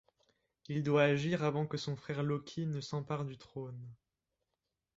Il 0.67 0.81
doit 0.81 1.03
agir 1.03 1.43
avant 1.43 1.67
que 1.67 1.77
son 1.77 1.95
frère 1.95 2.23
Loki 2.23 2.65
ne 2.65 2.81
s'empare 2.81 3.23
du 3.23 3.37
trône. 3.37 3.87